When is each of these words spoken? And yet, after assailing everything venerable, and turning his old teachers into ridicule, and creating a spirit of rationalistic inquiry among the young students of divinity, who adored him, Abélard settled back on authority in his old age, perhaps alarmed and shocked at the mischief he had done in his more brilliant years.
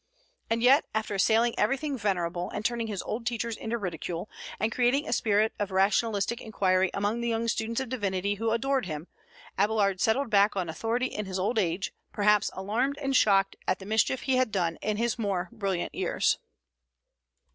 And 0.49 0.63
yet, 0.63 0.85
after 0.95 1.13
assailing 1.13 1.53
everything 1.59 1.95
venerable, 1.95 2.49
and 2.49 2.65
turning 2.65 2.87
his 2.87 3.03
old 3.03 3.23
teachers 3.23 3.55
into 3.55 3.77
ridicule, 3.77 4.31
and 4.59 4.71
creating 4.71 5.07
a 5.07 5.13
spirit 5.13 5.53
of 5.59 5.69
rationalistic 5.69 6.41
inquiry 6.41 6.89
among 6.91 7.21
the 7.21 7.27
young 7.29 7.47
students 7.47 7.79
of 7.79 7.89
divinity, 7.89 8.33
who 8.33 8.49
adored 8.49 8.87
him, 8.87 9.05
Abélard 9.59 9.99
settled 9.99 10.31
back 10.31 10.55
on 10.55 10.69
authority 10.69 11.05
in 11.05 11.27
his 11.27 11.37
old 11.37 11.59
age, 11.59 11.93
perhaps 12.11 12.49
alarmed 12.53 12.97
and 12.97 13.15
shocked 13.15 13.55
at 13.67 13.77
the 13.77 13.85
mischief 13.85 14.23
he 14.23 14.37
had 14.37 14.51
done 14.51 14.77
in 14.77 14.97
his 14.97 15.19
more 15.19 15.49
brilliant 15.51 15.93
years. 15.93 16.39